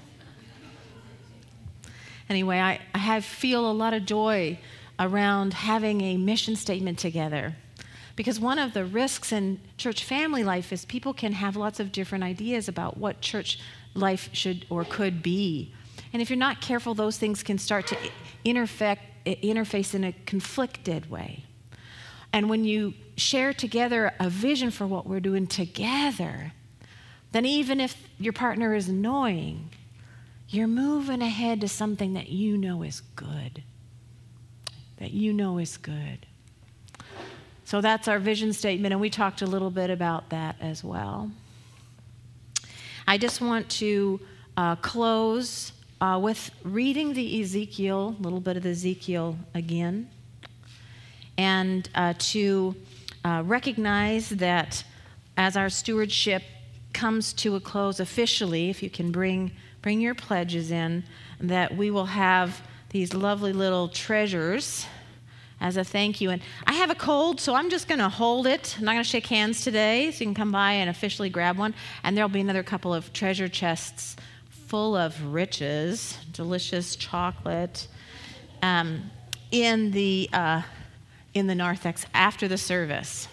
Anyway, 2.28 2.58
I, 2.58 2.80
I 2.96 2.98
have, 2.98 3.24
feel 3.24 3.70
a 3.70 3.74
lot 3.74 3.94
of 3.94 4.06
joy 4.06 4.58
around 4.98 5.54
having 5.54 6.02
a 6.02 6.18
mission 6.18 6.56
statement 6.56 6.98
together 6.98 7.56
because 8.16 8.40
one 8.40 8.60
of 8.60 8.74
the 8.74 8.86
risks 8.86 9.32
in 9.32 9.60
church 9.78 10.04
family 10.04 10.44
life 10.44 10.72
is 10.74 10.86
people 10.86 11.14
can 11.14 11.34
have 11.34 11.56
lots 11.56 11.80
of 11.80 11.92
different 11.92 12.24
ideas 12.24 12.68
about 12.68 12.98
what 12.98 13.22
church 13.22 13.60
life 13.94 14.30
should 14.34 14.66
or 14.70 14.84
could 14.84 15.24
be. 15.24 15.74
And 16.14 16.22
if 16.22 16.30
you're 16.30 16.38
not 16.38 16.62
careful, 16.62 16.94
those 16.94 17.18
things 17.18 17.44
can 17.44 17.58
start 17.58 17.88
to 17.88 17.98
interface 18.46 19.94
in 19.94 20.04
a 20.04 20.14
conflicted 20.26 21.10
way. 21.10 21.46
And 22.34 22.50
when 22.50 22.64
you 22.64 22.94
share 23.18 23.54
together 23.54 24.14
a 24.20 24.30
vision 24.30 24.72
for 24.72 24.88
what 24.88 25.06
we're 25.06 25.20
doing 25.20 25.48
together, 25.48 26.54
then 27.32 27.46
even 27.46 27.80
if 27.80 27.96
your 28.20 28.34
partner 28.34 28.74
is 28.74 28.90
annoying, 28.90 29.70
you're 30.50 30.68
moving 30.68 31.22
ahead 31.22 31.62
to 31.62 31.68
something 31.68 32.14
that 32.14 32.30
you 32.30 32.58
know 32.58 32.84
is 32.84 33.02
good. 33.16 33.64
That 34.98 35.12
you 35.12 35.32
know 35.34 35.58
is 35.58 35.78
good. 35.78 36.26
So 37.72 37.80
that's 37.80 38.10
our 38.10 38.20
vision 38.20 38.52
statement, 38.52 38.92
and 38.92 39.00
we 39.00 39.10
talked 39.10 39.42
a 39.42 39.46
little 39.46 39.72
bit 39.72 39.90
about 39.90 40.32
that 40.32 40.58
as 40.60 40.84
well. 40.84 41.32
I 43.08 43.18
just 43.18 43.40
want 43.40 43.70
to 43.70 44.20
uh, 44.58 44.76
close 44.76 45.72
uh, 46.02 46.20
with 46.22 46.52
reading 46.66 47.14
the 47.14 47.42
Ezekiel, 47.42 48.18
a 48.20 48.22
little 48.22 48.42
bit 48.42 48.58
of 48.58 48.64
the 48.64 48.72
Ezekiel 48.72 49.38
again, 49.54 50.10
and 51.38 51.88
uh, 51.96 52.14
to 52.18 52.76
uh, 53.24 53.42
recognize 53.46 54.28
that 54.32 54.84
as 55.38 55.56
our 55.56 55.70
stewardship 55.70 56.44
comes 56.92 57.32
to 57.32 57.56
a 57.56 57.62
close 57.62 58.02
officially, 58.02 58.70
if 58.70 58.84
you 58.84 58.90
can 58.90 59.14
bring, 59.14 59.50
bring 59.82 60.02
your 60.02 60.14
pledges 60.14 60.72
in, 60.72 61.06
that 61.40 61.78
we 61.78 61.90
will 61.90 62.08
have 62.08 62.64
these 62.90 63.14
lovely 63.14 63.54
little 63.54 63.88
treasures 63.88 64.88
as 65.62 65.78
a 65.78 65.84
thank 65.84 66.20
you. 66.20 66.32
And 66.32 66.42
I 66.66 66.74
have 66.74 66.90
a 66.90 66.96
cold, 66.96 67.40
so 67.40 67.54
I'm 67.54 67.70
just 67.70 67.88
going 67.88 68.00
to 68.00 68.10
hold 68.10 68.48
it. 68.48 68.76
I'm 68.78 68.84
not 68.84 68.94
going 68.94 69.04
to 69.04 69.10
shake 69.10 69.28
hands 69.28 69.64
today, 69.64 70.12
so 70.12 70.20
you 70.20 70.26
can 70.26 70.34
come 70.34 70.52
by 70.52 70.74
and 70.74 70.90
officially 70.90 71.30
grab 71.30 71.58
one. 71.58 71.74
And 72.04 72.18
there'll 72.18 72.30
be 72.30 72.42
another 72.42 72.64
couple 72.64 72.94
of 72.94 73.14
treasure 73.14 73.48
chests 73.48 74.18
full 74.68 74.96
of 74.96 75.22
riches, 75.34 76.18
delicious 76.32 76.96
chocolate, 76.96 77.88
um, 78.64 79.12
in 79.52 79.92
the 79.92 80.30
uh, 80.34 80.62
in 81.34 81.48
the 81.48 81.56
narthex 81.56 82.06
after 82.14 82.48
the 82.48 82.58
service. 82.58 83.28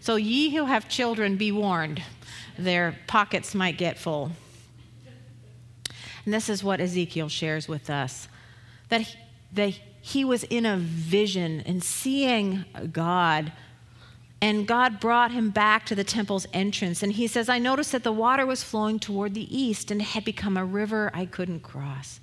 So 0.00 0.16
ye 0.16 0.54
who 0.54 0.64
have 0.64 0.88
children, 0.88 1.36
be 1.36 1.52
warned; 1.52 2.02
their 2.56 2.96
pockets 3.06 3.54
might 3.54 3.76
get 3.76 3.98
full. 3.98 4.32
And 6.24 6.32
this 6.32 6.48
is 6.48 6.64
what 6.64 6.80
Ezekiel 6.80 7.28
shares 7.28 7.68
with 7.68 7.90
us: 7.90 8.28
that 8.88 9.02
he, 9.02 9.18
they 9.52 9.80
he 10.06 10.24
was 10.24 10.44
in 10.44 10.64
a 10.64 10.76
vision 10.76 11.60
and 11.66 11.82
seeing 11.82 12.64
God. 12.92 13.50
And 14.40 14.64
God 14.64 15.00
brought 15.00 15.32
him 15.32 15.50
back 15.50 15.84
to 15.86 15.96
the 15.96 16.04
temple's 16.04 16.46
entrance. 16.52 17.02
And 17.02 17.10
he 17.10 17.26
says, 17.26 17.48
I 17.48 17.58
noticed 17.58 17.90
that 17.90 18.04
the 18.04 18.12
water 18.12 18.46
was 18.46 18.62
flowing 18.62 19.00
toward 19.00 19.34
the 19.34 19.58
east 19.58 19.90
and 19.90 20.00
had 20.00 20.24
become 20.24 20.56
a 20.56 20.64
river 20.64 21.10
I 21.12 21.26
couldn't 21.26 21.64
cross. 21.64 22.20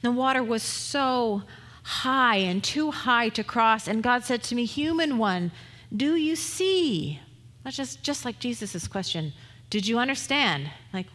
The 0.00 0.12
water 0.12 0.44
was 0.44 0.62
so 0.62 1.42
high 1.82 2.36
and 2.36 2.62
too 2.62 2.92
high 2.92 3.30
to 3.30 3.42
cross. 3.42 3.88
And 3.88 4.00
God 4.00 4.22
said 4.22 4.44
to 4.44 4.54
me, 4.54 4.64
Human 4.64 5.18
one, 5.18 5.50
do 5.94 6.14
you 6.14 6.36
see? 6.36 7.18
That's 7.64 7.76
just, 7.76 8.04
just 8.04 8.24
like 8.24 8.38
Jesus' 8.38 8.86
question 8.86 9.32
Did 9.70 9.88
you 9.88 9.98
understand? 9.98 10.70
Like, 10.92 11.08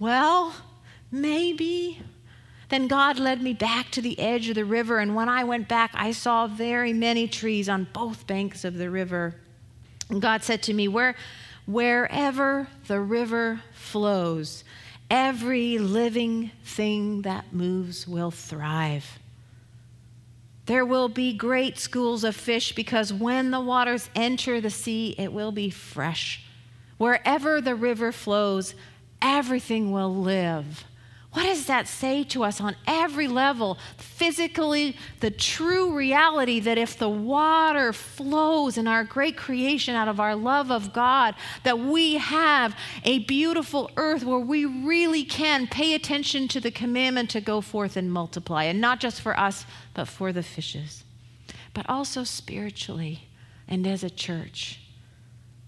well, 0.00 0.52
maybe. 1.12 2.02
Then 2.68 2.86
God 2.86 3.18
led 3.18 3.42
me 3.42 3.54
back 3.54 3.90
to 3.92 4.02
the 4.02 4.18
edge 4.18 4.48
of 4.48 4.54
the 4.54 4.64
river, 4.64 4.98
and 4.98 5.14
when 5.14 5.28
I 5.28 5.44
went 5.44 5.68
back, 5.68 5.90
I 5.94 6.12
saw 6.12 6.46
very 6.46 6.92
many 6.92 7.26
trees 7.26 7.68
on 7.68 7.88
both 7.92 8.26
banks 8.26 8.64
of 8.64 8.76
the 8.76 8.90
river. 8.90 9.34
And 10.10 10.20
God 10.20 10.42
said 10.42 10.62
to 10.64 10.74
me, 10.74 10.88
Where, 10.88 11.14
Wherever 11.66 12.66
the 12.86 12.98
river 12.98 13.60
flows, 13.72 14.64
every 15.10 15.78
living 15.78 16.50
thing 16.64 17.22
that 17.22 17.52
moves 17.52 18.08
will 18.08 18.30
thrive. 18.30 19.18
There 20.64 20.84
will 20.84 21.08
be 21.08 21.34
great 21.34 21.78
schools 21.78 22.24
of 22.24 22.34
fish 22.36 22.74
because 22.74 23.12
when 23.12 23.50
the 23.50 23.60
waters 23.60 24.08
enter 24.14 24.60
the 24.60 24.70
sea, 24.70 25.14
it 25.18 25.32
will 25.32 25.52
be 25.52 25.68
fresh. 25.68 26.42
Wherever 26.96 27.60
the 27.60 27.74
river 27.74 28.12
flows, 28.12 28.74
everything 29.20 29.92
will 29.92 30.14
live. 30.14 30.84
What 31.32 31.42
does 31.42 31.66
that 31.66 31.86
say 31.86 32.24
to 32.24 32.42
us 32.42 32.58
on 32.58 32.74
every 32.86 33.28
level? 33.28 33.76
Physically, 33.98 34.96
the 35.20 35.30
true 35.30 35.94
reality 35.94 36.58
that 36.60 36.78
if 36.78 36.98
the 36.98 37.08
water 37.08 37.92
flows 37.92 38.78
in 38.78 38.88
our 38.88 39.04
great 39.04 39.36
creation 39.36 39.94
out 39.94 40.08
of 40.08 40.20
our 40.20 40.34
love 40.34 40.72
of 40.72 40.94
God, 40.94 41.34
that 41.64 41.78
we 41.78 42.14
have 42.14 42.74
a 43.04 43.18
beautiful 43.20 43.90
earth 43.98 44.24
where 44.24 44.38
we 44.38 44.64
really 44.64 45.22
can 45.22 45.66
pay 45.66 45.94
attention 45.94 46.48
to 46.48 46.60
the 46.60 46.70
commandment 46.70 47.28
to 47.30 47.42
go 47.42 47.60
forth 47.60 47.96
and 47.96 48.10
multiply, 48.10 48.64
and 48.64 48.80
not 48.80 48.98
just 48.98 49.20
for 49.20 49.38
us, 49.38 49.66
but 49.92 50.08
for 50.08 50.32
the 50.32 50.42
fishes, 50.42 51.04
but 51.74 51.84
also 51.90 52.24
spiritually 52.24 53.28
and 53.68 53.86
as 53.86 54.02
a 54.02 54.10
church. 54.10 54.80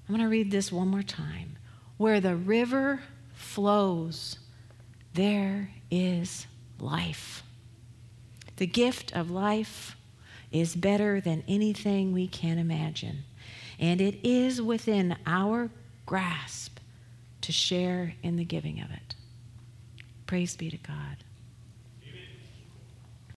I'm 0.08 0.16
going 0.16 0.24
to 0.26 0.30
read 0.30 0.50
this 0.50 0.72
one 0.72 0.88
more 0.88 1.04
time. 1.04 1.58
Where 1.98 2.18
the 2.18 2.34
river 2.34 3.02
flows, 3.34 4.39
there 5.14 5.70
is 5.90 6.46
life. 6.78 7.42
The 8.56 8.66
gift 8.66 9.12
of 9.14 9.30
life 9.30 9.96
is 10.52 10.74
better 10.74 11.20
than 11.20 11.44
anything 11.48 12.12
we 12.12 12.26
can 12.26 12.58
imagine, 12.58 13.24
and 13.78 14.00
it 14.00 14.26
is 14.26 14.60
within 14.60 15.16
our 15.26 15.70
grasp 16.06 16.78
to 17.40 17.52
share 17.52 18.14
in 18.22 18.36
the 18.36 18.44
giving 18.44 18.80
of 18.80 18.90
it. 18.90 19.14
Praise 20.26 20.56
be 20.56 20.70
to 20.70 20.76
God. 20.76 21.16